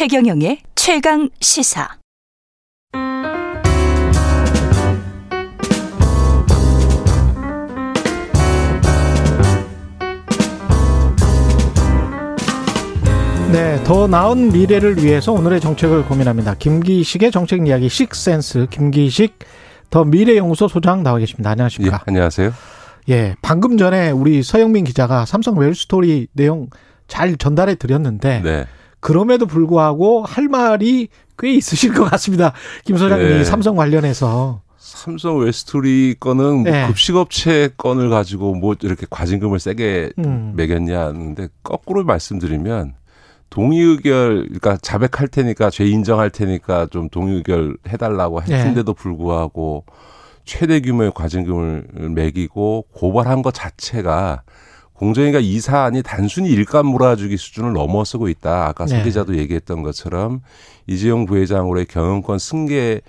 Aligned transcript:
최경영의 0.00 0.60
최강 0.76 1.28
시사. 1.40 1.86
네, 13.52 13.84
더 13.84 14.06
나은 14.06 14.52
미래를 14.52 15.04
위해서 15.04 15.32
오늘의 15.32 15.60
정책을 15.60 16.06
고민합니다. 16.06 16.54
김기식의 16.54 17.30
정책 17.30 17.66
이야기 17.66 17.90
식센스 17.90 18.68
김기식 18.70 19.38
더 19.90 20.06
미래연구소 20.06 20.68
소장 20.68 21.02
나와 21.02 21.18
계십니다. 21.18 21.50
안녕하십니까? 21.50 21.96
예, 21.96 22.00
안녕하세요. 22.06 22.54
예, 23.10 23.34
방금 23.42 23.76
전에 23.76 24.12
우리 24.12 24.42
서영민 24.42 24.86
기자가 24.86 25.26
삼성 25.26 25.58
웰스토리 25.58 26.28
내용 26.32 26.70
잘 27.06 27.36
전달해 27.36 27.74
드렸는데 27.74 28.40
네. 28.42 28.66
그럼에도 29.00 29.46
불구하고 29.46 30.22
할 30.22 30.48
말이 30.48 31.08
꽤 31.38 31.52
있으실 31.54 31.92
것 31.94 32.04
같습니다. 32.10 32.52
김 32.84 32.96
소장님이 32.96 33.30
네. 33.30 33.44
삼성 33.44 33.74
관련해서 33.76 34.60
삼성 34.76 35.38
웰스토리 35.38 36.16
건은 36.18 36.62
뭐 36.62 36.70
네. 36.70 36.86
급식업체 36.86 37.70
건을 37.76 38.10
가지고 38.10 38.54
뭐 38.54 38.74
이렇게 38.82 39.06
과징금을 39.08 39.58
세게 39.58 40.12
음. 40.18 40.52
매겼냐 40.56 41.00
하는데 41.00 41.48
거꾸로 41.62 42.04
말씀드리면 42.04 42.94
동의 43.50 43.80
의결 43.80 44.44
그러니까 44.44 44.76
자백할 44.76 45.28
테니까 45.28 45.70
죄 45.70 45.86
인정할 45.86 46.30
테니까 46.30 46.86
좀 46.86 47.08
동의 47.08 47.36
의결 47.36 47.76
해달라고 47.88 48.40
네. 48.42 48.56
했는데도 48.56 48.94
불구하고 48.94 49.84
최대 50.44 50.80
규모의 50.80 51.12
과징금을 51.14 52.10
매기고 52.14 52.86
고발한 52.92 53.42
것 53.42 53.52
자체가 53.54 54.42
공정위가 55.00 55.38
이 55.38 55.60
사안이 55.60 56.02
단순히 56.02 56.50
일감 56.50 56.84
몰아주기 56.84 57.38
수준을 57.38 57.72
넘어서고 57.72 58.28
있다. 58.28 58.66
아까 58.68 58.86
서 58.86 58.96
네. 58.96 59.02
기자도 59.02 59.38
얘기했던 59.38 59.82
것처럼 59.82 60.42
이재용 60.86 61.24
부회장으로의 61.24 61.86
경영권 61.86 62.38
승계의 62.38 63.00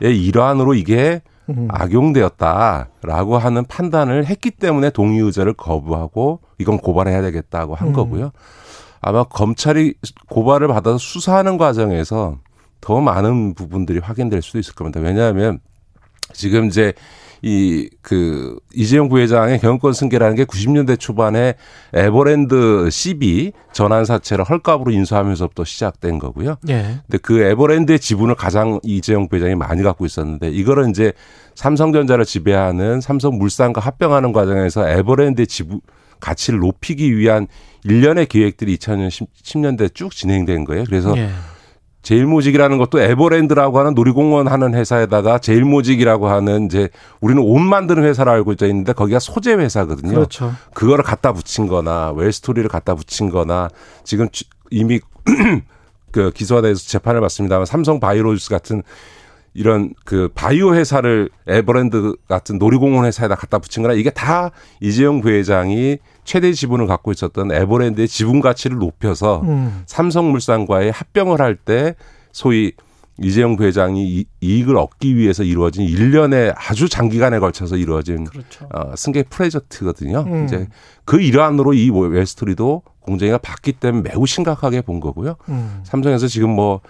일환으로 0.00 0.74
이게 0.74 1.22
음. 1.48 1.68
악용되었다라고 1.70 3.38
하는 3.38 3.64
판단을 3.64 4.26
했기 4.26 4.50
때문에 4.50 4.90
동의 4.90 5.20
의제를 5.20 5.54
거부하고 5.54 6.40
이건 6.58 6.78
고발해야 6.78 7.22
되겠다고 7.22 7.76
한 7.76 7.88
음. 7.88 7.92
거고요. 7.92 8.32
아마 9.00 9.22
검찰이 9.22 9.94
고발을 10.28 10.66
받아서 10.66 10.98
수사하는 10.98 11.58
과정에서 11.58 12.38
더 12.80 13.00
많은 13.00 13.54
부분들이 13.54 14.00
확인될 14.00 14.42
수도 14.42 14.58
있을 14.58 14.74
겁니다. 14.74 14.98
왜냐하면 14.98 15.60
지금 16.32 16.66
이제 16.66 16.92
이 17.42 17.88
그 18.06 18.56
이재용 18.72 19.08
부회장의 19.08 19.58
경영권 19.58 19.92
승계라는 19.92 20.36
게 20.36 20.44
90년대 20.44 20.96
초반에 21.00 21.54
에버랜드 21.92 22.88
CB 22.88 23.50
전환 23.72 24.04
사채를 24.04 24.44
헐값으로 24.44 24.92
인수하면서부터 24.92 25.64
시작된 25.64 26.20
거고요. 26.20 26.54
예. 26.68 27.00
근데 27.02 27.18
그 27.20 27.40
에버랜드의 27.40 27.98
지분을 27.98 28.36
가장 28.36 28.78
이재용 28.84 29.28
부회장이 29.28 29.56
많이 29.56 29.82
갖고 29.82 30.06
있었는데 30.06 30.50
이거를 30.50 30.88
이제 30.90 31.12
삼성전자를 31.56 32.24
지배하는 32.24 33.00
삼성물산과 33.00 33.80
합병하는 33.80 34.32
과정에서 34.32 34.88
에버랜드의 34.88 35.48
지분 35.48 35.80
가치를 36.20 36.60
높이기 36.60 37.18
위한 37.18 37.48
일련의 37.82 38.26
계획들이 38.26 38.76
2000년 38.76 39.26
10년대 39.42 39.92
쭉 39.94 40.12
진행된 40.12 40.64
거예요. 40.64 40.84
그래서 40.84 41.12
예. 41.18 41.30
제일모직이라는 42.06 42.78
것도 42.78 43.00
에버랜드라고 43.00 43.80
하는 43.80 43.94
놀이공원 43.94 44.46
하는 44.46 44.74
회사에다가 44.74 45.38
제일모직이라고 45.38 46.28
하는 46.28 46.66
이제 46.66 46.88
우리는 47.20 47.42
옷 47.42 47.58
만드는 47.58 48.04
회사로 48.04 48.30
알고 48.30 48.54
있는데 48.62 48.92
거기가 48.92 49.18
소재 49.18 49.54
회사거든요. 49.54 50.14
그렇죠. 50.14 50.52
그거를 50.72 51.02
갖다 51.02 51.32
붙인 51.32 51.66
거나 51.66 52.12
웰스토리를 52.12 52.68
갖다 52.68 52.94
붙인 52.94 53.28
거나 53.28 53.68
지금 54.04 54.28
지- 54.30 54.44
이미 54.70 55.00
그 56.12 56.30
기소가 56.30 56.62
돼서 56.62 56.80
재판을 56.86 57.20
받습니다만 57.22 57.66
삼성 57.66 57.98
바이오로직스 57.98 58.50
같은 58.50 58.84
이런 59.56 59.94
그 60.04 60.28
바이오 60.34 60.74
회사를 60.74 61.30
에버랜드 61.46 62.14
같은 62.28 62.58
놀이공원 62.58 63.06
회사에다 63.06 63.34
갖다 63.36 63.58
붙인 63.58 63.82
거나 63.82 63.94
이게 63.94 64.10
다 64.10 64.50
이재용 64.80 65.20
부회장이 65.22 65.98
최대 66.24 66.52
지분을 66.52 66.86
갖고 66.86 67.10
있었던 67.12 67.50
에버랜드의 67.52 68.06
지분 68.06 68.40
가치를 68.40 68.76
높여서 68.78 69.40
음. 69.44 69.82
삼성물산과의 69.86 70.90
합병을 70.92 71.40
할 71.40 71.56
때 71.56 71.94
소위 72.32 72.72
이재용 73.18 73.56
부회장이 73.56 74.04
이- 74.06 74.24
이익을 74.42 74.76
얻기 74.76 75.16
위해서 75.16 75.42
이루어진 75.42 75.84
일련의 75.84 76.52
아주 76.54 76.86
장기간에 76.86 77.38
걸쳐서 77.38 77.76
이루어진 77.78 78.24
그렇죠. 78.24 78.68
어, 78.74 78.94
승계 78.94 79.22
프로젝트거든요. 79.22 80.24
음. 80.26 80.44
이제 80.44 80.66
그 81.06 81.18
일환으로 81.20 81.72
이 81.72 81.88
웰스토리도 81.88 82.82
공정위가 83.00 83.38
봤기 83.38 83.72
때문에 83.72 84.10
매우 84.10 84.26
심각하게 84.26 84.82
본 84.82 85.00
거고요. 85.00 85.36
음. 85.48 85.80
삼성에서 85.84 86.26
지금 86.28 86.50
뭐 86.50 86.82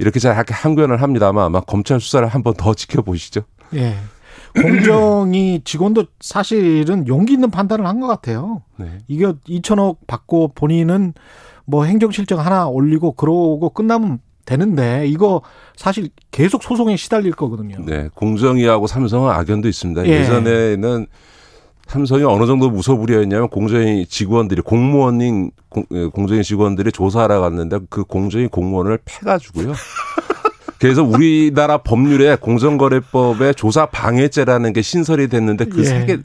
이렇게 0.00 0.18
잘 0.18 0.34
항변을 0.48 1.02
합니다만 1.02 1.44
아마 1.44 1.60
검찰 1.60 2.00
수사를 2.00 2.26
한번 2.26 2.54
더 2.54 2.72
지켜보시죠. 2.74 3.42
예. 3.74 3.94
공정이 4.60 5.60
직원도 5.64 6.06
사실은 6.20 7.06
용기 7.06 7.34
있는 7.34 7.50
판단을 7.50 7.86
한 7.86 8.00
것 8.00 8.06
같아요. 8.06 8.62
네. 8.76 8.98
이게 9.08 9.26
2천억 9.26 9.98
받고 10.06 10.52
본인은 10.54 11.12
뭐 11.66 11.84
행정실정 11.84 12.40
하나 12.40 12.66
올리고 12.66 13.12
그러고 13.12 13.70
끝나면 13.70 14.18
되는데 14.46 15.06
이거 15.06 15.42
사실 15.76 16.08
계속 16.30 16.62
소송에 16.62 16.96
시달릴 16.96 17.32
거거든요. 17.32 17.76
네. 17.84 18.08
공정위하고 18.14 18.86
삼성은 18.86 19.30
악연도 19.30 19.68
있습니다. 19.68 20.06
예. 20.06 20.10
예. 20.10 20.24
전에는 20.24 21.06
삼성이 21.90 22.22
어느 22.22 22.46
정도 22.46 22.70
무소불위였냐면 22.70 23.48
공정위 23.48 24.06
직원들이 24.06 24.62
공무원인 24.62 25.50
공- 25.68 25.84
예, 25.90 26.06
공정위 26.06 26.44
직원들이 26.44 26.92
조사하러 26.92 27.40
갔는데 27.40 27.80
그 27.90 28.04
공정위 28.04 28.46
공무원을 28.46 29.00
패가지고요. 29.04 29.72
그래서 30.78 31.02
우리나라 31.02 31.78
법률에 31.78 32.36
공정거래법에 32.36 33.54
조사 33.54 33.86
방해죄라는 33.86 34.72
게 34.72 34.82
신설이 34.82 35.26
됐는데 35.28 35.64
그 35.64 35.80
예. 35.80 35.84
세개 35.84 36.18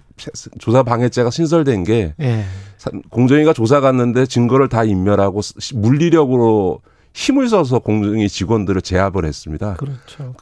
조사 0.59 0.83
방해죄가 0.83 1.31
신설된 1.31 1.83
게 1.83 2.13
예. 2.21 2.45
사- 2.77 2.91
공정위가 3.09 3.53
조사 3.53 3.79
갔는데 3.81 4.27
증거를 4.27 4.69
다 4.69 4.83
인멸하고 4.83 5.41
시- 5.41 5.75
물리력으로 5.75 6.79
힘을 7.15 7.49
써서 7.49 7.79
공정위 7.79 8.29
직원들을 8.29 8.83
제압을 8.83 9.25
했습니다. 9.25 9.73
그렇죠. 9.77 10.35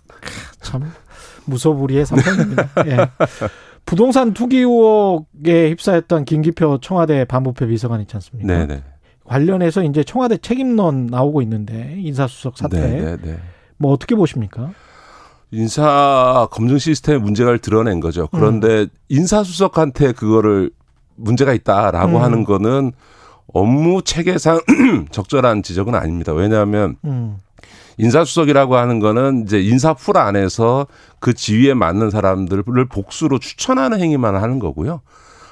참 0.61 0.91
무소불위의 1.45 2.05
삼성입니다. 2.05 2.69
예. 2.87 2.97
부동산 3.85 4.33
투기 4.33 4.57
의혹에 4.57 5.69
휩싸였던 5.69 6.25
김기표 6.25 6.79
청와대 6.81 7.25
반부패 7.25 7.67
비서관 7.67 8.01
있지 8.01 8.15
않습니까? 8.15 8.47
네네. 8.47 8.83
관련해서 9.25 9.83
이제 9.83 10.03
청와대 10.03 10.37
책임론 10.37 11.07
나오고 11.07 11.41
있는데 11.41 11.95
인사수석 11.97 12.57
사태 12.57 12.79
네네네. 12.79 13.39
뭐 13.77 13.91
어떻게 13.91 14.15
보십니까? 14.15 14.71
인사 15.51 16.47
검증 16.51 16.77
시스템에 16.79 17.19
문제를 17.19 17.59
드러낸 17.59 17.99
거죠. 17.99 18.27
그런데 18.31 18.87
인사수석한테 19.09 20.13
그거를 20.13 20.71
문제가 21.15 21.53
있다라고 21.53 22.17
음. 22.17 22.21
하는 22.23 22.43
거는 22.43 22.91
업무 23.53 24.01
체계상 24.01 24.59
적절한 25.11 25.61
지적은 25.61 25.93
아닙니다. 25.93 26.33
왜냐하면 26.33 26.95
음. 27.05 27.37
인사수석이라고 27.97 28.75
하는 28.75 28.99
거는 28.99 29.43
이제 29.43 29.61
인사풀 29.61 30.17
안에서 30.17 30.87
그 31.19 31.33
지위에 31.33 31.73
맞는 31.73 32.09
사람들을 32.09 32.85
복수로 32.85 33.39
추천하는 33.39 33.99
행위만 33.99 34.35
하는 34.35 34.59
거고요. 34.59 35.01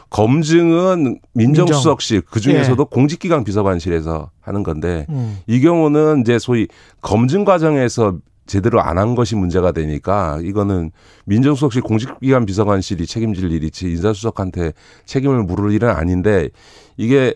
검증은 0.10 1.20
민정수석실 1.34 2.24
그 2.30 2.42
중에서도 2.42 2.84
공직기강 2.86 3.46
비서관실에서 3.46 4.30
하는 4.42 4.64
건데 4.64 5.06
음. 5.10 5.40
이 5.48 5.62
경우는 5.62 6.22
이제 6.22 6.38
소위 6.38 6.68
검증 7.02 7.46
과정에서 7.46 8.18
제대로 8.46 8.82
안 8.82 8.98
한 8.98 9.16
것이 9.16 9.36
문제가 9.36 9.72
되니까 9.72 10.40
이거는 10.44 10.92
민정수석실 11.26 11.82
공직기관 11.84 12.46
비서관실이 12.46 13.06
책임질 13.08 13.52
일이지 13.54 13.90
인사수석한테 13.92 14.74
책임을 15.06 15.44
물을 15.44 15.72
일은 15.72 15.90
아닌데 15.90 16.50
이게 16.98 17.34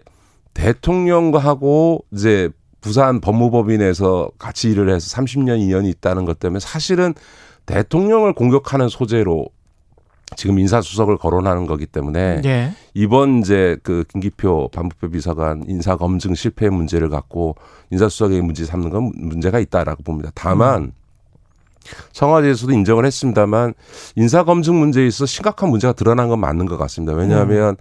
대통령하고 0.53 2.03
이제 2.11 2.49
부산 2.85 3.19
법무법인에서 3.19 4.29
같이 4.37 4.69
일을 4.69 4.93
해서 4.93 5.17
30년 5.17 5.59
인연이 5.59 5.89
있다는 5.89 6.23
것 6.23 6.37
때문에 6.37 6.59
사실은 6.59 7.15
대통령을 7.65 8.33
공격하는 8.33 8.89
소재로 8.89 9.47
지금 10.35 10.59
인사수석을 10.59 11.17
거론하는 11.17 11.65
거기 11.65 11.87
때문에 11.87 12.43
예. 12.45 12.73
이번 12.93 13.39
이제 13.39 13.77
그 13.81 14.03
김기표 14.07 14.69
반부패 14.71 15.07
비서관 15.09 15.63
인사 15.67 15.95
검증 15.95 16.35
실패 16.35 16.69
문제를 16.69 17.09
갖고 17.09 17.55
인사수석의 17.89 18.41
문제 18.43 18.65
삼는 18.65 18.91
건 18.91 19.11
문제가 19.15 19.57
있다라고 19.57 20.03
봅니다. 20.03 20.29
다만 20.35 20.91
청와대에서도 22.11 22.71
인정을 22.71 23.03
했습니다만 23.07 23.73
인사 24.15 24.43
검증 24.43 24.77
문제에 24.77 25.07
있어 25.07 25.19
서 25.19 25.25
심각한 25.25 25.69
문제가 25.69 25.93
드러난 25.93 26.27
건 26.27 26.39
맞는 26.39 26.67
것 26.67 26.77
같습니다. 26.77 27.13
왜냐하면 27.13 27.77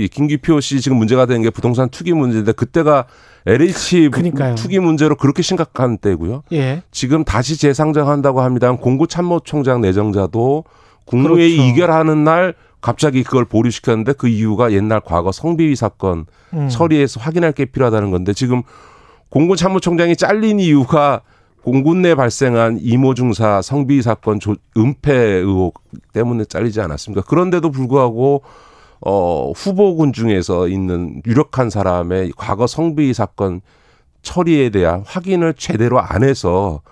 이 0.00 0.08
김기표 0.08 0.60
씨 0.60 0.80
지금 0.80 0.96
문제가 0.98 1.26
된 1.26 1.42
게 1.42 1.50
부동산 1.50 1.88
투기 1.88 2.12
문제인데 2.12 2.52
그때가 2.52 3.06
LH 3.46 4.10
그러니까요. 4.10 4.54
투기 4.54 4.78
문제로 4.78 5.16
그렇게 5.16 5.42
심각한 5.42 5.96
때고요. 5.98 6.42
예. 6.52 6.82
지금 6.90 7.24
다시 7.24 7.56
재상정한다고 7.58 8.40
합니다. 8.42 8.70
공구 8.76 9.06
참모총장 9.06 9.80
내정자도 9.80 10.64
국무회의 11.06 11.56
그렇죠. 11.56 11.70
이결하는 11.70 12.24
날 12.24 12.54
갑자기 12.80 13.22
그걸 13.22 13.44
보류시켰는데 13.44 14.12
그 14.14 14.28
이유가 14.28 14.72
옛날 14.72 15.00
과거 15.00 15.32
성비위 15.32 15.76
사건 15.76 16.26
음. 16.54 16.68
처리해서 16.68 17.20
확인할 17.20 17.52
게 17.52 17.64
필요하다는 17.64 18.10
건데 18.10 18.32
지금 18.32 18.62
공군 19.30 19.56
참모총장이 19.56 20.16
잘린 20.16 20.60
이유가 20.60 21.22
공군 21.62 22.02
내 22.02 22.14
발생한 22.14 22.78
이모 22.80 23.14
중사 23.14 23.60
성비 23.62 24.00
사건 24.02 24.40
조, 24.40 24.56
은폐 24.76 25.12
의혹 25.14 25.80
때문에 26.12 26.44
잘리지 26.46 26.80
않았습니까? 26.80 27.22
그런데도 27.26 27.70
불구하고 27.70 28.42
어 29.00 29.52
후보군 29.52 30.12
중에서 30.12 30.68
있는 30.68 31.22
유력한 31.26 31.70
사람의 31.70 32.32
과거 32.36 32.66
성비 32.66 33.14
사건 33.14 33.60
처리에 34.22 34.70
대한 34.70 35.02
확인을 35.06 35.54
제대로 35.54 36.00
안 36.00 36.22
해서 36.22 36.82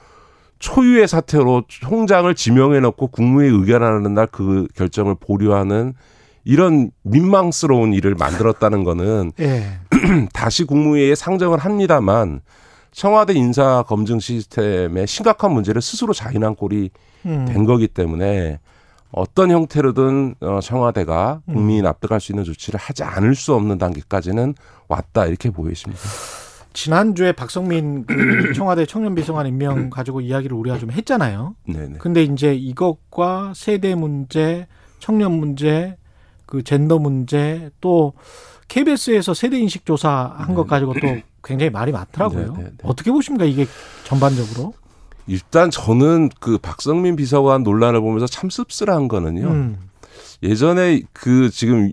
초유의 0.59 1.07
사태로 1.07 1.65
총장을 1.69 2.35
지명해 2.35 2.81
놓고 2.81 3.09
국무회의 3.09 3.53
의견하는 3.53 4.15
날 4.15 4.27
그 4.31 4.67
결정을 4.75 5.17
보류하는 5.21 5.95
이런 6.45 6.91
민망스러운 7.03 7.93
일을 7.93 8.15
만들었다는 8.15 8.85
거는 8.85 9.33
예. 9.41 9.79
다시 10.33 10.65
국무회의에 10.65 11.15
상정을 11.15 11.59
합니다만 11.59 12.41
청와대 12.91 13.35
인사 13.35 13.85
검증 13.87 14.19
시스템에 14.19 15.05
심각한 15.07 15.53
문제를 15.53 15.83
스스로 15.83 16.13
자인한 16.15 16.55
꼴이 16.55 16.91
음. 17.27 17.45
된 17.47 17.65
거기 17.65 17.87
때문에 17.87 18.59
어떤 19.11 19.51
형태로든 19.51 20.35
어, 20.41 20.61
청와대가 20.61 21.41
음. 21.49 21.55
국민이 21.55 21.83
납득할 21.83 22.21
수 22.21 22.33
있는 22.33 22.45
조치를 22.45 22.79
하지 22.79 23.05
않을 23.05 23.35
수 23.35 23.55
없는 23.55 23.79
단계까지는 23.79 24.55
왔다 24.89 25.27
이렇게 25.27 25.51
보여집니다. 25.51 26.03
지난주에 26.75 27.33
박성민 27.33 28.05
그 28.07 28.53
청와대 28.55 28.87
청년비서관 28.87 29.47
임명 29.47 29.91
가지고 29.91 30.21
이야기를 30.21 30.57
우리가 30.57 30.79
좀 30.79 30.91
했잖아요. 30.91 31.55
네네. 31.67 31.99
근데 31.99 32.23
이제 32.23 32.55
이것과 32.55 33.53
세대 33.57 33.95
문제, 33.95 34.67
청년 34.99 35.33
문제, 35.33 35.97
그 36.47 36.63
젠더 36.63 36.99
문제 36.99 37.71
또 37.81 38.13
KBS에서 38.69 39.33
세대 39.35 39.59
인식 39.59 39.87
조사 39.87 40.35
한 40.37 40.55
것 40.55 40.67
가지고 40.67 40.93
또 40.95 41.01
굉장히 41.43 41.71
말이 41.71 41.91
많더라고요. 41.93 42.53
네, 42.53 42.63
네, 42.65 42.65
네. 42.65 42.77
어떻게 42.83 43.11
보십니까 43.11 43.47
이게 43.47 43.67
전반적으로? 44.05 44.75
일단 45.29 45.71
저는 45.71 46.31
그 46.41 46.59
박성민 46.59 47.17
비서관 47.17 47.63
논란을 47.63 48.01
보면서 48.01 48.27
참 48.27 48.51
씁쓸한 48.51 49.09
거는요. 49.09 49.47
음. 49.47 49.79
예전에 50.43 51.03
그 51.13 51.51
지금 51.51 51.93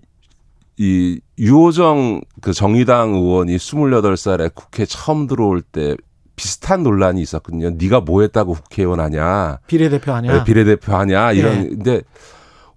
이 0.77 1.19
유호정 1.37 2.21
그 2.41 2.53
정의당 2.53 3.13
의원이 3.13 3.55
28살에 3.57 4.53
국회 4.53 4.85
처음 4.85 5.27
들어올 5.27 5.61
때 5.61 5.95
비슷한 6.35 6.83
논란이 6.83 7.21
있었거든요. 7.21 7.71
네가 7.71 8.01
뭐 8.01 8.21
했다고 8.21 8.53
국회의원 8.53 8.99
하냐. 8.99 9.59
비례대표 9.67 10.11
아니야? 10.13 10.33
네, 10.33 10.43
비례대표 10.43 10.93
하냐 10.93 11.31
이런 11.31 11.65
예. 11.65 11.69
근데 11.69 12.01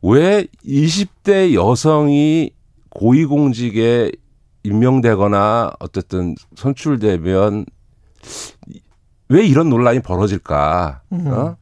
왜 0.03 0.47
20대 0.65 1.55
여성이 1.55 2.53
고위공직에 2.91 4.13
임명되거나 4.63 5.73
어쨌든 5.81 6.35
선출되면 6.57 7.67
왜 9.29 9.47
이런 9.47 9.69
논란이 9.69 10.01
벌어질까? 10.01 11.03
어? 11.11 11.57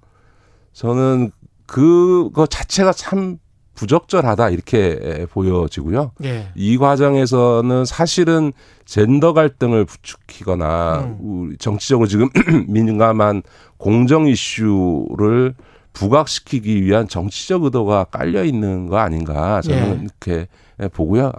저는 0.73 1.33
그거 1.67 2.47
자체가 2.47 2.93
참 2.93 3.39
부적절하다 3.75 4.51
이렇게 4.51 5.27
보여지고요. 5.31 6.13
예. 6.25 6.49
이 6.55 6.79
과정에서는 6.79 7.85
사실은 7.85 8.53
젠더 8.87 9.33
갈등을 9.35 9.85
부추기거나 9.85 11.17
음. 11.21 11.57
정치적으로 11.59 12.09
지금 12.09 12.31
민감한 12.69 13.43
공정 13.77 14.27
이슈를 14.27 15.55
부각시키기 15.93 16.83
위한 16.83 17.09
정치적 17.09 17.65
의도가 17.65 18.05
깔려 18.05 18.45
있는 18.45 18.87
거 18.87 18.99
아닌가 18.99 19.61
저는 19.61 20.01
예. 20.01 20.05
이렇게 20.05 20.49
보고요. 20.93 21.33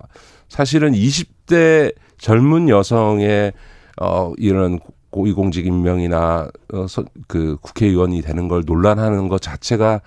사실은 0.49 0.93
20대 0.93 1.93
젊은 2.17 2.69
여성의 2.69 3.53
어 4.01 4.33
이런 4.37 4.79
고위공직 5.21 5.65
임명이나 5.65 6.47
어, 6.73 6.85
서- 6.87 7.03
그 7.27 7.57
국회의원이 7.61 8.21
되는 8.21 8.47
걸 8.47 8.63
논란하는 8.65 9.27
것 9.29 9.41
자체가 9.41 10.01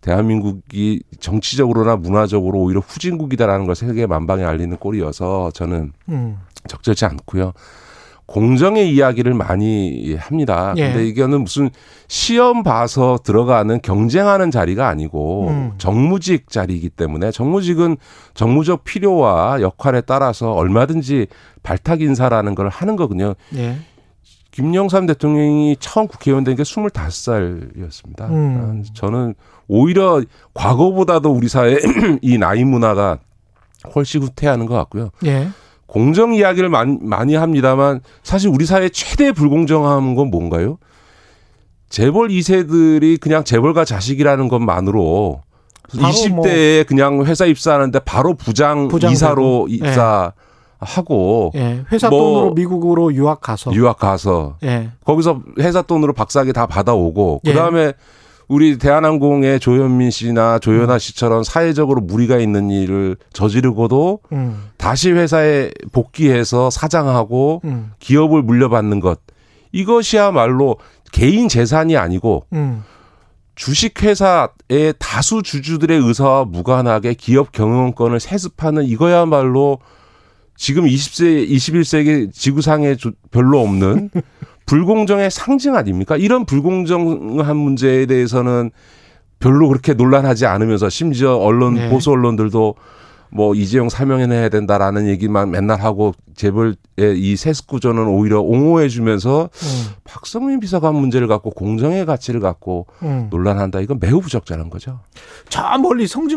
대한민국이 0.00 1.02
정치적으로나 1.20 1.96
문화적으로 1.96 2.58
오히려 2.60 2.80
후진국이다라는 2.80 3.66
걸 3.66 3.74
세계 3.74 4.06
만방에 4.06 4.42
알리는 4.42 4.76
꼴이어서 4.78 5.50
저는 5.52 5.92
음. 6.08 6.38
적절치 6.66 7.04
않고요. 7.04 7.52
공정의 8.26 8.90
이야기를 8.94 9.34
많이 9.34 10.14
합니다. 10.14 10.72
예. 10.78 10.88
근데 10.88 11.06
이거는 11.06 11.42
무슨 11.42 11.68
시험 12.08 12.62
봐서 12.62 13.18
들어가는 13.22 13.80
경쟁하는 13.82 14.50
자리가 14.50 14.88
아니고 14.88 15.48
음. 15.48 15.72
정무직 15.76 16.48
자리이기 16.48 16.88
때문에 16.88 17.30
정무직은 17.30 17.98
정무적 18.32 18.84
필요와 18.84 19.60
역할에 19.60 20.00
따라서 20.00 20.52
얼마든지 20.52 21.26
발탁 21.62 22.00
인사라는 22.00 22.54
걸 22.54 22.70
하는 22.70 22.96
거거든요. 22.96 23.34
예. 23.56 23.76
김영삼 24.52 25.06
대통령이 25.06 25.76
처음 25.80 26.06
국회의원 26.06 26.44
된 26.44 26.56
게 26.56 26.62
25살이었습니다. 26.62 28.30
음. 28.30 28.84
저는 28.94 29.34
오히려 29.68 30.22
과거보다도 30.54 31.30
우리 31.32 31.48
사회 31.48 31.78
이 32.22 32.38
나이 32.38 32.62
문화가 32.64 33.18
훨씬 33.94 34.22
후퇴하는 34.22 34.66
것 34.66 34.74
같고요. 34.74 35.10
예. 35.24 35.48
공정 35.86 36.34
이야기를 36.34 36.68
많이, 36.68 36.98
많이 37.00 37.34
합니다만 37.34 38.00
사실 38.22 38.48
우리 38.48 38.64
사회 38.66 38.88
최대 38.88 39.32
불공정한 39.32 40.14
건 40.14 40.30
뭔가요? 40.30 40.78
재벌 41.88 42.28
2세들이 42.28 43.20
그냥 43.20 43.44
재벌가 43.44 43.84
자식이라는 43.84 44.48
것만으로 44.48 45.42
바로 45.98 46.02
20대에 46.08 46.86
그냥 46.86 47.24
회사 47.26 47.44
입사하는데 47.44 47.98
바로 48.00 48.34
부장 48.34 48.88
부장 48.88 49.12
이사로. 49.12 49.66
입사 49.68 50.32
하고 50.82 51.52
예. 51.54 51.84
회사 51.92 52.08
뭐 52.08 52.18
돈으로 52.18 52.54
미국으로 52.54 53.14
유학 53.14 53.40
가서 53.40 53.72
유학 53.74 53.98
가서 53.98 54.56
예. 54.62 54.90
거기서 55.04 55.42
회사 55.58 55.82
돈으로 55.82 56.12
박사학위 56.12 56.52
다 56.52 56.66
받아오고 56.66 57.42
예. 57.44 57.52
그다음에 57.52 57.92
우리 58.48 58.76
대한항공의 58.76 59.60
조현민 59.60 60.10
씨나 60.10 60.56
음. 60.56 60.60
조현아 60.60 60.98
씨처럼 60.98 61.42
사회적으로 61.42 62.00
무리가 62.00 62.38
있는 62.38 62.70
일을 62.70 63.16
저지르고도 63.32 64.20
음. 64.32 64.68
다시 64.76 65.02
다시 65.02 65.10
회사에 65.10 65.72
복귀해서 65.90 66.70
사장하고 66.70 67.62
음. 67.64 67.90
기업을 67.98 68.42
물려받는 68.42 69.00
것 69.00 69.18
이것이야말로 69.72 70.76
개인 71.10 71.48
재산이 71.48 71.96
아니고 71.96 72.44
음. 72.52 72.84
주식회사의 73.56 74.94
다수 75.00 75.42
주주들의 75.42 75.98
의사와 75.98 76.44
무관하게 76.44 77.14
기업 77.14 77.50
경영권을 77.50 78.20
세습하는 78.20 78.84
이거야말로 78.84 79.78
지금 80.62 80.84
20세, 80.84 81.50
21세기 81.50 82.32
지구상에 82.32 82.94
조- 82.94 83.10
별로 83.32 83.58
없는 83.60 84.10
불공정의 84.66 85.28
상징 85.28 85.74
아닙니까? 85.74 86.16
이런 86.16 86.44
불공정한 86.46 87.56
문제에 87.56 88.06
대해서는 88.06 88.70
별로 89.40 89.66
그렇게 89.66 89.92
논란하지 89.94 90.46
않으면서 90.46 90.88
심지어 90.88 91.34
언론, 91.36 91.74
네. 91.74 91.90
보수 91.90 92.12
언론들도 92.12 92.76
뭐 93.32 93.56
이재용 93.56 93.88
사명해내야 93.88 94.50
된다라는 94.50 95.08
얘기만 95.08 95.50
맨날 95.50 95.80
하고 95.80 96.14
재벌의 96.36 96.76
이 97.16 97.34
세습 97.34 97.66
구조는 97.66 98.06
오히려 98.06 98.40
옹호해 98.40 98.88
주면서 98.88 99.48
음. 99.52 99.84
박성민 100.04 100.60
비서관 100.60 100.94
문제를 100.94 101.26
갖고 101.26 101.50
공정의 101.50 102.06
가치를 102.06 102.38
갖고 102.38 102.86
음. 103.02 103.26
논란한다. 103.30 103.80
이건 103.80 103.98
매우 104.00 104.20
부적절한 104.20 104.70
거죠. 104.70 105.00
저 105.48 105.76
멀리 105.78 106.06
성 106.06 106.28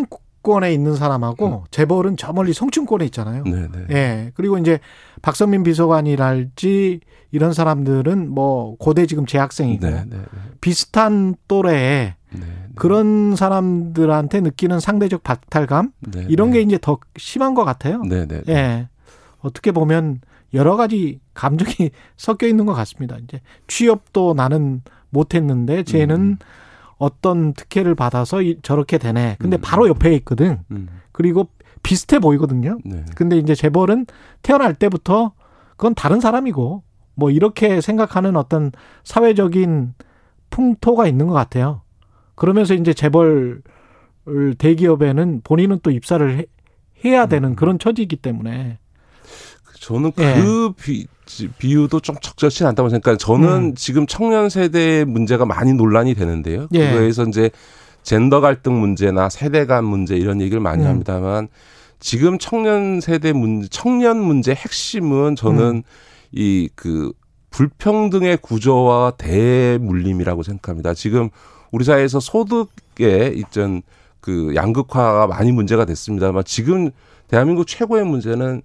층권에 0.45 0.71
있는 0.71 0.95
사람하고 0.95 1.65
재벌은 1.71 2.17
저 2.17 2.31
멀리 2.31 2.53
성층권에 2.53 3.03
있잖아요. 3.05 3.43
네, 3.43 3.67
네. 3.67 3.85
예. 3.89 4.31
그리고 4.35 4.57
이제 4.57 4.79
박성민 5.21 5.63
비서관이랄지 5.63 6.99
이런 7.31 7.53
사람들은 7.53 8.29
뭐 8.29 8.75
고대 8.77 9.07
지금 9.07 9.25
재학생이고 9.25 9.85
네, 9.85 10.05
네, 10.07 10.17
비슷한 10.61 11.35
네. 11.49 12.15
네. 12.31 12.45
그런 12.75 13.35
사람들한테 13.35 14.41
느끼는 14.41 14.79
상대적 14.79 15.23
박탈감 15.23 15.91
네, 16.01 16.25
이런 16.29 16.51
네. 16.51 16.57
게 16.57 16.61
이제 16.61 16.77
더 16.79 16.99
심한 17.17 17.55
것 17.55 17.65
같아요. 17.65 18.01
네, 18.03 18.27
네. 18.27 18.41
예. 18.47 18.87
어떻게 19.39 19.71
보면 19.71 20.21
여러 20.53 20.75
가지 20.75 21.19
감정이 21.33 21.91
섞여 22.15 22.47
있는 22.47 22.65
것 22.65 22.73
같습니다. 22.73 23.17
이제 23.17 23.41
취업도 23.67 24.35
나는 24.35 24.81
못했는데 25.09 25.83
쟤는 25.83 26.15
음. 26.15 26.37
어떤 26.97 27.53
특혜를 27.53 27.95
받아서 27.95 28.41
이- 28.41 28.59
저렇게 28.61 28.97
되네. 28.97 29.35
근데 29.39 29.57
음. 29.57 29.61
바로 29.61 29.87
옆에 29.87 30.13
있거든. 30.15 30.59
음. 30.71 30.87
그리고 31.11 31.49
비슷해 31.83 32.19
보이거든요. 32.19 32.77
네. 32.85 33.03
근데 33.15 33.37
이제 33.37 33.53
재벌은 33.53 34.05
태어날 34.41 34.73
때부터 34.73 35.33
그건 35.71 35.93
다른 35.93 36.19
사람이고 36.19 36.83
뭐 37.15 37.29
이렇게 37.31 37.79
생각하는 37.81 38.35
어떤 38.35 38.71
사회적인 39.03 39.93
풍토가 40.49 41.07
있는 41.07 41.27
것 41.27 41.33
같아요. 41.33 41.81
그러면서 42.35 42.73
이제 42.73 42.93
재벌 42.93 43.61
대기업에는 44.57 45.41
본인은 45.43 45.79
또 45.83 45.91
입사를 45.91 46.37
해, 46.37 46.45
해야 47.03 47.27
되는 47.27 47.55
그런 47.55 47.77
처지이기 47.79 48.17
때문에 48.17 48.79
저는 49.79 50.11
예. 50.19 50.33
그 50.35 50.73
비, 50.77 51.07
비유도 51.57 51.99
좀 51.99 52.15
적절치 52.21 52.65
않다고 52.65 52.89
생각해요. 52.89 53.17
저는 53.17 53.47
음. 53.47 53.75
지금 53.75 54.07
청년 54.07 54.49
세대의 54.49 55.05
문제가 55.05 55.45
많이 55.45 55.73
논란이 55.73 56.15
되는데요. 56.15 56.67
예. 56.73 56.91
그거에서 56.91 57.23
이제 57.23 57.49
젠더 58.03 58.39
갈등 58.41 58.79
문제나 58.79 59.29
세대 59.29 59.65
간 59.65 59.85
문제 59.85 60.15
이런 60.15 60.41
얘기를 60.41 60.59
많이 60.59 60.83
음. 60.83 60.89
합니다만 60.89 61.47
지금 61.99 62.37
청년 62.37 63.01
세대 63.01 63.33
문제, 63.33 63.67
청년 63.69 64.17
문제 64.17 64.53
핵심은 64.53 65.35
저는 65.35 65.77
음. 65.77 65.83
이그 66.31 67.13
불평등의 67.49 68.37
구조와 68.41 69.11
대물림이라고 69.11 70.43
생각합니다. 70.43 70.93
지금 70.93 71.29
우리 71.71 71.85
사회에서 71.85 72.19
소득의 72.19 73.37
있전 73.37 73.81
그 74.19 74.53
양극화가 74.55 75.27
많이 75.27 75.51
문제가 75.51 75.85
됐습니다만 75.85 76.43
지금 76.45 76.91
대한민국 77.27 77.65
최고의 77.65 78.05
문제는 78.05 78.61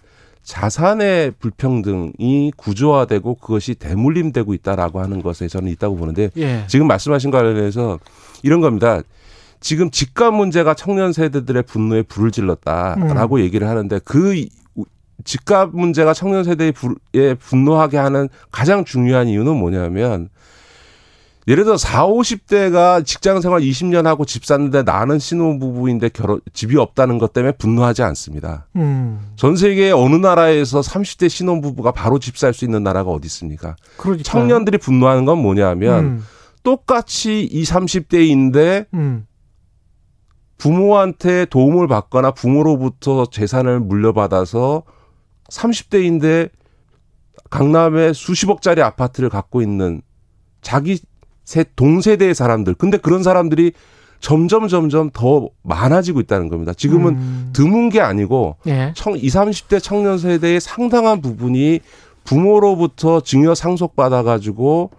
자산의 0.51 1.35
불평등이 1.39 2.53
구조화되고 2.57 3.37
그것이 3.37 3.77
대물림되고 3.77 4.53
있다라고 4.53 4.99
하는 5.01 5.23
것에 5.23 5.47
저는 5.47 5.71
있다고 5.71 5.95
보는데 5.95 6.31
예. 6.39 6.65
지금 6.67 6.89
말씀하신 6.89 7.31
관련해서 7.31 8.01
이런 8.43 8.61
겁니다. 8.61 9.01
지금 9.61 9.93
집값 9.93 10.35
문제가 10.35 10.75
청년 10.75 11.13
세대들의 11.13 11.63
분노에 11.63 12.03
불을 12.03 12.33
질렀다라고 12.33 13.37
음. 13.37 13.41
얘기를 13.43 13.69
하는데 13.69 14.01
그 14.05 14.35
이- 14.35 14.51
집값 15.23 15.71
문제가 15.73 16.15
청년 16.15 16.43
세대의 16.43 16.73
분노하게 17.39 17.99
하는 17.99 18.29
가장 18.51 18.85
중요한 18.85 19.29
이유는 19.29 19.55
뭐냐면 19.55 20.31
예를 21.49 21.65
들어 21.65 21.77
4, 21.77 22.07
50대가 22.07 23.05
직장 23.05 23.41
생활 23.41 23.61
20년 23.63 24.05
하고 24.05 24.25
집 24.25 24.45
샀는데 24.45 24.83
나는 24.83 25.19
신혼부부인데 25.19 26.11
결혼 26.11 26.41
집이 26.53 26.77
없다는 26.77 27.19
것 27.19 27.33
때문에 27.33 27.53
분노하지 27.53 28.03
않습니다. 28.03 28.67
음. 28.77 29.21
전 29.37 29.57
세계 29.57 29.91
어느 29.91 30.17
나라에서 30.17 30.81
30대 30.81 31.29
신혼부부가 31.29 31.93
바로 31.93 32.19
집 32.19 32.37
살 32.37 32.53
수 32.53 32.65
있는 32.65 32.83
나라가 32.83 33.11
어디 33.11 33.27
있습니까? 33.27 33.77
그러니까 33.97 34.23
청년들이 34.25 34.79
분노하는 34.79 35.25
건 35.25 35.39
뭐냐면 35.39 36.05
음. 36.05 36.27
똑같이 36.63 37.43
20, 37.51 37.75
30대인데 37.75 38.87
음. 38.95 39.27
부모한테 40.59 41.47
도움을 41.47 41.89
받거나 41.89 42.33
부모로부터 42.33 43.25
재산을 43.27 43.81
물려받아서 43.81 44.83
30대인데 45.49 46.51
강남에 47.49 48.13
수십억짜리 48.13 48.83
아파트를 48.83 49.31
갖고 49.31 49.63
있는 49.63 50.03
자기 50.61 51.01
세 51.51 51.65
동세대의 51.75 52.33
사람들. 52.33 52.75
근데 52.75 52.97
그런 52.97 53.25
사람들이 53.25 53.73
점점 54.21 54.69
점점 54.69 55.11
더 55.13 55.49
많아지고 55.65 56.21
있다는 56.21 56.47
겁니다. 56.49 56.73
지금은 56.73 57.15
음. 57.17 57.51
드문 57.53 57.89
게 57.89 58.01
아니고 58.01 58.55
예. 58.69 58.93
청 58.95 59.17
20, 59.17 59.41
30대 59.41 59.83
청년 59.83 60.17
세대의 60.17 60.61
상당한 60.61 61.21
부분이 61.21 61.81
부모로부터 62.23 63.21
증여 63.21 63.57
상속 63.57 63.97
받아 63.97 64.23
가지고 64.23 64.93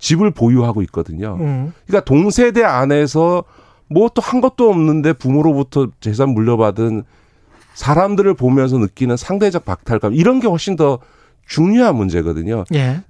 집을 0.00 0.32
보유하고 0.32 0.82
있거든요. 0.82 1.36
음. 1.38 1.72
그러니까 1.86 2.04
동세대 2.04 2.64
안에서 2.64 3.44
뭐 3.88 4.08
또 4.08 4.20
한 4.20 4.40
것도 4.40 4.68
없는데 4.68 5.12
부모로부터 5.12 5.88
재산 6.00 6.30
물려받은 6.30 7.04
사람들을 7.74 8.34
보면서 8.34 8.78
느끼는 8.78 9.16
상대적 9.16 9.64
박탈감 9.64 10.14
이런 10.14 10.40
게 10.40 10.48
훨씬 10.48 10.74
더 10.74 10.98
중요한 11.48 11.96
문제거든요. 11.96 12.64
예. 12.74 13.02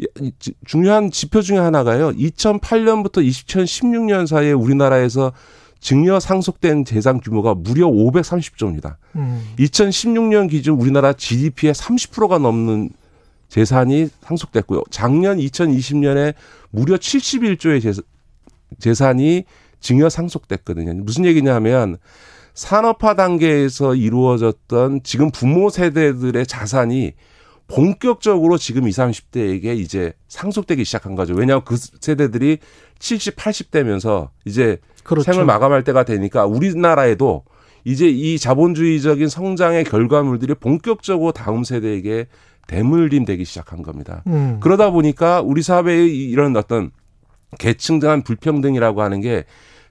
중요한 0.64 1.10
지표 1.10 1.42
중에 1.42 1.58
하나가요. 1.58 2.12
2008년부터 2.12 3.14
2016년 3.26 4.26
사이에 4.26 4.52
우리나라에서 4.52 5.32
증여 5.80 6.20
상속된 6.20 6.84
재산 6.84 7.20
규모가 7.20 7.54
무려 7.54 7.88
530조입니다. 7.88 8.96
음. 9.16 9.42
2016년 9.58 10.48
기준 10.48 10.80
우리나라 10.80 11.12
GDP의 11.12 11.74
30%가 11.74 12.38
넘는 12.38 12.90
재산이 13.48 14.08
상속됐고요. 14.22 14.84
작년 14.90 15.38
2020년에 15.38 16.34
무려 16.70 16.96
71조의 16.96 18.04
재산이 18.78 19.44
증여 19.80 20.08
상속됐거든요. 20.08 20.94
무슨 21.02 21.24
얘기냐면 21.24 21.96
산업화 22.54 23.14
단계에서 23.14 23.94
이루어졌던 23.94 25.00
지금 25.02 25.30
부모 25.30 25.70
세대들의 25.70 26.46
자산이 26.46 27.14
본격적으로 27.68 28.58
지금 28.58 28.88
20, 28.88 28.98
30대에게 28.98 29.78
이제 29.78 30.12
상속되기 30.28 30.84
시작한 30.84 31.14
거죠. 31.14 31.34
왜냐하면 31.34 31.64
그 31.64 31.76
세대들이 31.76 32.58
70, 32.98 33.36
80대면서 33.36 34.30
이제 34.44 34.78
그렇죠. 35.04 35.30
생을 35.30 35.44
마감할 35.44 35.84
때가 35.84 36.04
되니까 36.04 36.46
우리나라에도 36.46 37.44
이제 37.84 38.08
이 38.08 38.38
자본주의적인 38.38 39.28
성장의 39.28 39.84
결과물들이 39.84 40.54
본격적으로 40.54 41.32
다음 41.32 41.62
세대에게 41.62 42.26
대물림되기 42.66 43.44
시작한 43.44 43.82
겁니다. 43.82 44.22
음. 44.26 44.58
그러다 44.60 44.90
보니까 44.90 45.40
우리 45.40 45.62
사회의 45.62 46.14
이런 46.14 46.56
어떤 46.56 46.90
계층 47.58 47.98
간 47.98 48.22
불평등이라고 48.22 49.02
하는 49.02 49.20
게 49.20 49.44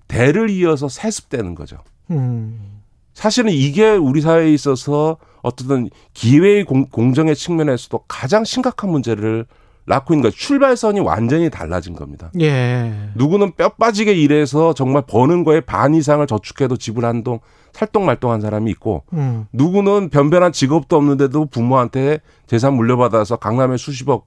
대를 0.07 0.49
이어서 0.49 0.89
세습되는 0.89 1.55
거죠. 1.55 1.77
음. 2.11 2.81
사실은 3.13 3.51
이게 3.51 3.91
우리 3.91 4.21
사회에 4.21 4.53
있어서 4.53 5.17
어떤 5.47 5.89
기회의 6.13 6.63
공, 6.63 6.85
공정의 6.85 7.35
측면에서도 7.35 7.99
가장 8.07 8.43
심각한 8.43 8.89
문제를 8.91 9.45
낳고 9.85 10.13
있는 10.13 10.23
거예요. 10.23 10.31
출발선이 10.31 10.99
완전히 10.99 11.49
달라진 11.49 11.95
겁니다. 11.95 12.29
예. 12.41 13.09
누구는 13.15 13.53
뼈 13.55 13.69
빠지게 13.69 14.13
일해서 14.13 14.73
정말 14.73 15.03
버는 15.07 15.45
거에 15.45 15.61
반 15.61 15.95
이상을 15.95 16.25
저축해도 16.27 16.75
집을 16.77 17.05
한 17.05 17.23
동 17.23 17.39
살동말동한 17.73 18.41
사람이 18.41 18.71
있고 18.71 19.03
음. 19.13 19.45
누구는 19.53 20.09
변변한 20.09 20.51
직업도 20.51 20.95
없는데도 20.97 21.45
부모한테 21.45 22.19
재산 22.47 22.73
물려받아서 22.73 23.35
강남에 23.37 23.77
수십억 23.77 24.25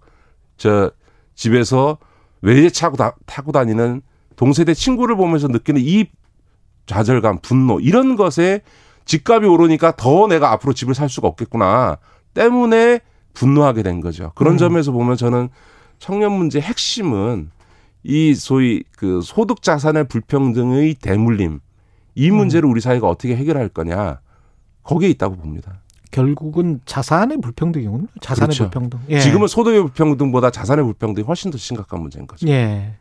저 0.56 0.90
집에서 1.34 1.98
외제차 2.42 2.90
다- 2.92 3.16
타고 3.26 3.50
다니는 3.52 4.02
동세대 4.36 4.72
친구를 4.74 5.16
보면서 5.16 5.48
느끼는 5.48 5.80
이 5.84 6.06
좌절감, 6.86 7.38
분노 7.42 7.80
이런 7.80 8.16
것에 8.16 8.62
집값이 9.11 9.49
오르니까 9.49 9.97
더 9.97 10.29
내가 10.29 10.52
앞으로 10.52 10.73
집을 10.73 10.95
살 10.95 11.09
수가 11.09 11.26
없겠구나 11.26 11.99
때문에 12.33 13.00
분노하게 13.35 13.83
된 13.83 14.00
거죠. 14.00 14.31
그런 14.37 14.55
음. 14.55 14.59
점에서 14.59 14.93
보면 14.93 15.17
저는 15.17 15.49
청년 15.99 16.31
문제 16.33 16.61
핵심은 16.61 17.50
이 18.05 18.35
소위 18.35 18.85
그 18.97 19.21
소득 19.23 19.62
자산의 19.62 20.07
불평등의 20.07 20.95
대물림 20.95 21.59
이 22.14 22.31
음. 22.31 22.37
문제를 22.37 22.69
우리 22.69 22.81
사회가 22.81 23.09
어떻게 23.09 23.35
해결할 23.35 23.69
거냐 23.71 24.21
거기에 24.85 25.09
있다고 25.11 25.37
봅니다. 25.37 25.81
결국은 26.12 26.81
자산의 26.85 27.40
불평등이군요. 27.40 28.07
자산의 28.21 28.55
그렇죠. 28.55 28.71
불평등. 28.71 29.00
예. 29.11 29.21
지금은 29.21 29.49
소득의 29.49 29.83
불평등보다 29.83 30.50
자산의 30.50 30.85
불평등이 30.85 31.25
훨씬 31.25 31.50
더 31.50 31.59
심각한 31.59 32.00
문제인 32.00 32.29
거죠. 32.29 32.47
예. 32.49 32.95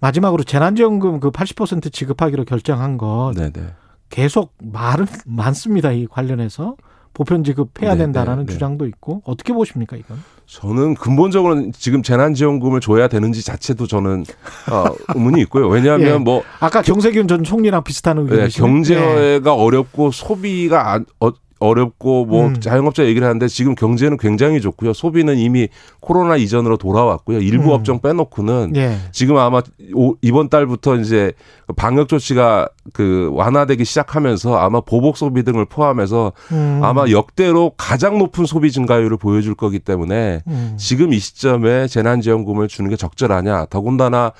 마지막으로 0.00 0.44
재난지원금 0.44 1.20
그 1.20 1.30
80% 1.30 1.92
지급하기로 1.92 2.44
결정한 2.44 2.98
것 2.98 3.32
네, 3.34 3.50
네. 3.50 3.62
계속 4.10 4.54
말은 4.62 5.06
많습니다. 5.26 5.92
이 5.92 6.06
관련해서 6.06 6.76
보편 7.14 7.42
지급해야 7.42 7.94
네, 7.94 7.98
된다라는 7.98 8.44
네, 8.44 8.46
네. 8.46 8.52
주장도 8.52 8.86
있고 8.86 9.22
어떻게 9.24 9.52
보십니까 9.52 9.96
이건? 9.96 10.18
저는 10.46 10.94
근본적으로 10.94 11.70
지금 11.72 12.02
재난지원금을 12.02 12.80
줘야 12.80 13.08
되는지 13.08 13.44
자체도 13.44 13.86
저는 13.86 14.24
어, 14.70 14.84
의문이 15.14 15.40
있고요. 15.42 15.68
왜냐하면 15.68 16.08
예. 16.14 16.16
뭐 16.18 16.42
아까 16.60 16.80
정세균 16.80 17.26
전 17.26 17.42
총리랑 17.42 17.82
비슷한 17.82 18.16
네, 18.16 18.22
의견이시죠? 18.22 18.62
예. 18.64 18.66
경제가 18.66 19.54
어렵고 19.54 20.10
소비가 20.12 20.92
안, 20.92 21.06
어, 21.20 21.30
어렵고 21.58 22.24
뭐 22.26 22.46
음. 22.46 22.60
자영업자 22.60 23.04
얘기를 23.06 23.26
하는데 23.26 23.48
지금 23.48 23.74
경제는 23.74 24.16
굉장히 24.16 24.60
좋고요. 24.60 24.92
소비는 24.92 25.38
이미 25.38 25.68
코로나 26.00 26.36
이전으로 26.36 26.76
돌아왔고요. 26.76 27.40
일부 27.40 27.70
음. 27.70 27.72
업종 27.72 28.00
빼놓고는 28.00 28.74
예. 28.76 28.96
지금 29.12 29.36
아마 29.36 29.60
오- 29.94 30.14
이번 30.22 30.48
달부터 30.48 30.96
이제 30.96 31.32
방역 31.76 32.08
조치가 32.08 32.68
그 32.92 33.30
완화되기 33.32 33.84
시작하면서 33.84 34.56
아마 34.56 34.80
보복 34.80 35.16
소비 35.16 35.42
등을 35.42 35.64
포함해서 35.64 36.32
음. 36.52 36.80
아마 36.82 37.10
역대로 37.10 37.72
가장 37.76 38.18
높은 38.18 38.46
소비 38.46 38.70
증가율을 38.70 39.16
보여줄 39.16 39.54
거기 39.54 39.78
때문에 39.78 40.42
음. 40.46 40.74
지금 40.78 41.12
이 41.12 41.18
시점에 41.18 41.88
재난지원금을 41.88 42.68
주는 42.68 42.88
게 42.88 42.96
적절하냐. 42.96 43.66
더군다나 43.66 44.32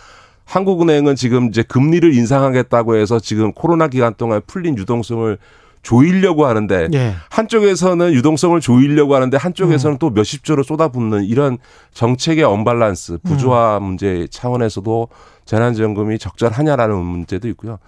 한국은행은 0.44 1.14
지금 1.14 1.48
이제 1.48 1.62
금리를 1.62 2.14
인상하겠다고 2.14 2.96
해서 2.96 3.20
지금 3.20 3.52
코로나 3.52 3.88
기간 3.88 4.14
동안 4.14 4.40
풀린 4.46 4.78
유동성을 4.78 5.36
조이려고 5.82 6.46
하는데 6.46 6.88
예. 6.94 7.14
한쪽에서는 7.30 8.12
유동성을 8.12 8.60
조이려고 8.60 9.14
하는데 9.14 9.36
한쪽에서는 9.36 9.98
또 9.98 10.10
몇십 10.10 10.44
조를 10.44 10.64
쏟아붓는 10.64 11.24
이런 11.24 11.58
정책의 11.92 12.44
언밸런스, 12.44 13.18
부조화 13.24 13.80
문제 13.80 14.26
차원에서도 14.30 15.08
재난지원금이 15.44 16.18
적절하냐라는 16.18 16.96
문제도 16.98 17.48
있고요. 17.48 17.78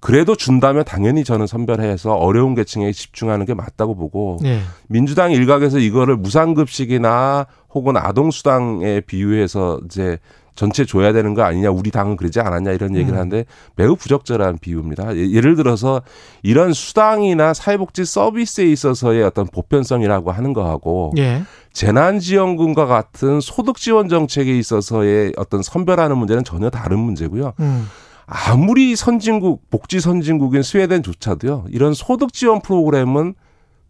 그래도 0.00 0.36
준다면 0.36 0.84
당연히 0.84 1.24
저는 1.24 1.46
선별해서 1.46 2.14
어려운 2.14 2.54
계층에 2.54 2.92
집중하는 2.92 3.46
게 3.46 3.54
맞다고 3.54 3.96
보고 3.96 4.38
예. 4.44 4.60
민주당 4.88 5.32
일각에서 5.32 5.78
이거를 5.78 6.16
무상급식이나 6.16 7.46
혹은 7.70 7.96
아동수당에 7.96 9.00
비유해서 9.00 9.80
이제 9.86 10.18
전체 10.56 10.84
줘야 10.84 11.12
되는 11.12 11.34
거 11.34 11.42
아니냐 11.42 11.70
우리 11.70 11.90
당은 11.90 12.16
그러지 12.16 12.40
않았냐 12.40 12.72
이런 12.72 12.96
얘기를 12.96 13.14
음. 13.14 13.18
하는데 13.18 13.44
매우 13.76 13.94
부적절한 13.94 14.58
비유입니다. 14.58 15.16
예- 15.16 15.30
예를 15.30 15.54
들어서 15.54 16.02
이런 16.42 16.72
수당이나 16.72 17.54
사회복지 17.54 18.04
서비스에 18.04 18.64
있어서의 18.64 19.22
어떤 19.22 19.46
보편성이라고 19.46 20.32
하는 20.32 20.52
거하고 20.52 21.12
예. 21.18 21.42
재난지원금과 21.72 22.86
같은 22.86 23.40
소득지원 23.40 24.08
정책에 24.08 24.58
있어서의 24.58 25.34
어떤 25.36 25.62
선별하는 25.62 26.16
문제는 26.18 26.42
전혀 26.42 26.70
다른 26.70 26.98
문제고요. 26.98 27.52
음. 27.60 27.86
아무리 28.26 28.96
선진국 28.96 29.70
복지 29.70 30.00
선진국인 30.00 30.62
스웨덴조차도요 30.62 31.66
이런 31.70 31.94
소득 31.94 32.32
지원 32.32 32.60
프로그램은 32.60 33.34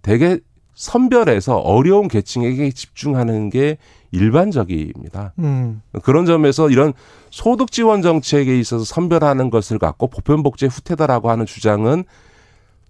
되게 0.02 0.40
선별해서 0.76 1.56
어려운 1.56 2.06
계층에게 2.06 2.70
집중하는 2.70 3.50
게 3.50 3.78
일반적입니다. 4.12 5.32
음. 5.40 5.82
그런 6.02 6.26
점에서 6.26 6.70
이런 6.70 6.92
소득 7.30 7.72
지원 7.72 8.02
정책에 8.02 8.56
있어서 8.58 8.84
선별하는 8.84 9.50
것을 9.50 9.78
갖고 9.78 10.06
보편복지의 10.06 10.68
후퇴다라고 10.70 11.30
하는 11.30 11.46
주장은 11.46 12.04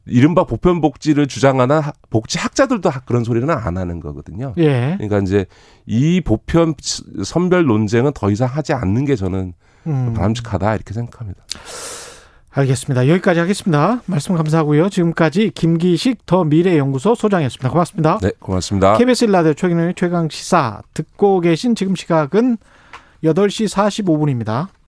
이른바 0.09 0.45
보편복지를 0.45 1.27
주장하는 1.27 1.81
하- 1.81 1.93
복지학자들도 2.11 2.91
하- 2.91 3.01
그런 3.01 3.25
소리는 3.25 3.49
안 3.51 3.77
하는 3.77 3.99
거거든요. 4.01 4.53
예. 4.59 4.95
그러니까 4.99 5.19
이제 5.21 5.47
이 5.87 6.21
보편 6.21 6.75
선별 7.25 7.65
논쟁은 7.65 8.13
더 8.15 8.31
이상 8.31 8.49
하지 8.49 8.73
않는 8.73 9.05
게 9.05 9.17
저는 9.17 9.53
음. 9.87 10.13
바람직하다 10.15 10.75
이렇게 10.75 10.93
생각합니다. 10.95 11.41
알겠습니다. 12.57 13.07
여기까지 13.09 13.39
하겠습니다. 13.41 14.01
말씀 14.07 14.35
감사하고요. 14.35 14.89
지금까지 14.89 15.51
김기식 15.55 16.25
더 16.25 16.43
미래연구소 16.45 17.15
소장이었습니다. 17.15 17.69
고맙습니다. 17.69 18.19
네, 18.23 18.31
고맙습니다. 18.39 18.97
KBS 18.97 19.25
일라디오 19.25 19.53
최경영의 19.53 19.95
최강 19.95 20.31
시사 20.31 20.81
듣고 20.95 21.41
계신 21.41 21.75
지금 21.75 21.95
시각은 21.95 22.57
8시 23.23 23.69
45분입니다. 23.69 24.69